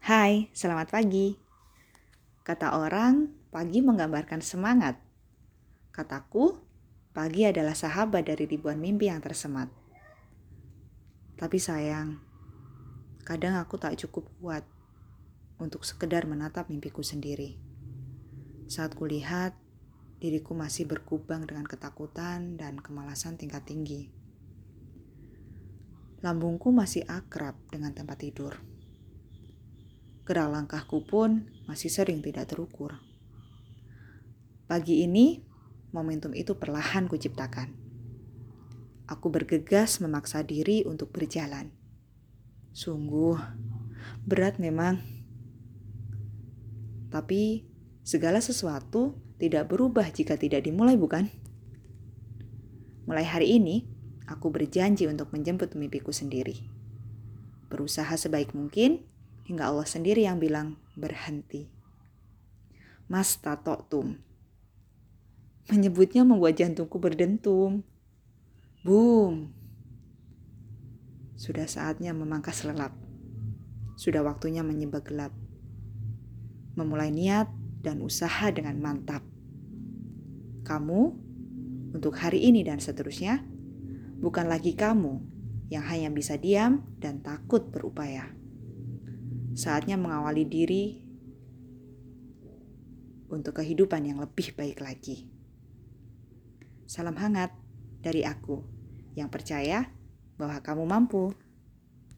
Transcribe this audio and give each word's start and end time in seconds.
Hai, 0.00 0.48
selamat 0.56 0.96
pagi. 0.96 1.36
Kata 2.40 2.72
orang, 2.72 3.28
pagi 3.52 3.84
menggambarkan 3.84 4.40
semangat. 4.40 4.96
Kataku, 5.92 6.56
pagi 7.12 7.44
adalah 7.44 7.76
sahabat 7.76 8.24
dari 8.24 8.48
ribuan 8.48 8.80
mimpi 8.80 9.12
yang 9.12 9.20
tersemat. 9.20 9.68
Tapi 11.36 11.60
sayang, 11.60 12.16
kadang 13.28 13.60
aku 13.60 13.76
tak 13.76 14.00
cukup 14.00 14.24
kuat 14.40 14.64
untuk 15.60 15.84
sekedar 15.84 16.24
menatap 16.24 16.72
mimpiku 16.72 17.04
sendiri. 17.04 17.60
Saat 18.72 18.96
kulihat, 18.96 19.52
diriku 20.16 20.56
masih 20.56 20.88
berkubang 20.88 21.44
dengan 21.44 21.68
ketakutan 21.68 22.56
dan 22.56 22.80
kemalasan 22.80 23.36
tingkat 23.36 23.68
tinggi. 23.68 24.08
Lambungku 26.24 26.72
masih 26.72 27.04
akrab 27.04 27.60
dengan 27.68 27.92
tempat 27.92 28.16
tidur. 28.24 28.79
Gerak 30.28 30.48
langkahku 30.52 31.02
pun 31.04 31.48
masih 31.66 31.90
sering 31.90 32.20
tidak 32.20 32.52
terukur. 32.52 33.00
Pagi 34.70 35.02
ini, 35.02 35.42
momentum 35.90 36.30
itu 36.30 36.54
perlahan 36.54 37.10
kuciptakan. 37.10 37.74
Aku 39.10 39.26
bergegas 39.26 39.98
memaksa 39.98 40.46
diri 40.46 40.86
untuk 40.86 41.10
berjalan. 41.10 41.74
Sungguh, 42.70 43.34
berat 44.22 44.62
memang. 44.62 45.02
Tapi, 47.10 47.66
segala 48.06 48.38
sesuatu 48.38 49.18
tidak 49.42 49.74
berubah 49.74 50.06
jika 50.14 50.38
tidak 50.38 50.62
dimulai, 50.62 50.94
bukan? 50.94 51.26
Mulai 53.10 53.26
hari 53.26 53.58
ini, 53.58 53.90
aku 54.30 54.54
berjanji 54.54 55.10
untuk 55.10 55.34
menjemput 55.34 55.74
mimpiku 55.74 56.14
sendiri. 56.14 56.70
Berusaha 57.66 58.14
sebaik 58.14 58.54
mungkin 58.54 59.09
hingga 59.50 59.66
Allah 59.66 59.82
sendiri 59.82 60.22
yang 60.22 60.38
bilang 60.38 60.78
berhenti. 60.94 61.66
Mas 63.10 63.34
tato 63.42 63.74
tum. 63.90 64.14
Menyebutnya 65.66 66.22
membuat 66.22 66.54
jantungku 66.54 67.02
berdentum. 67.02 67.82
Boom. 68.86 69.50
Sudah 71.34 71.66
saatnya 71.66 72.14
memangkas 72.14 72.62
lelap. 72.62 72.94
Sudah 73.98 74.22
waktunya 74.22 74.62
menyembah 74.62 75.02
gelap. 75.02 75.34
Memulai 76.78 77.10
niat 77.10 77.50
dan 77.82 78.06
usaha 78.06 78.54
dengan 78.54 78.78
mantap. 78.78 79.26
Kamu, 80.62 81.00
untuk 81.90 82.14
hari 82.14 82.46
ini 82.46 82.62
dan 82.62 82.78
seterusnya, 82.78 83.42
bukan 84.22 84.46
lagi 84.46 84.78
kamu 84.78 85.18
yang 85.74 85.82
hanya 85.90 86.14
bisa 86.14 86.38
diam 86.38 86.86
dan 87.02 87.18
takut 87.18 87.66
berupaya. 87.74 88.39
Saatnya 89.50 89.98
mengawali 89.98 90.46
diri 90.46 90.84
untuk 93.30 93.62
kehidupan 93.62 94.06
yang 94.06 94.18
lebih 94.22 94.54
baik 94.54 94.82
lagi. 94.82 95.26
Salam 96.90 97.14
hangat 97.18 97.54
dari 98.02 98.26
aku 98.26 98.62
yang 99.14 99.30
percaya 99.30 99.90
bahwa 100.34 100.58
kamu 100.62 100.84
mampu. 100.86 101.34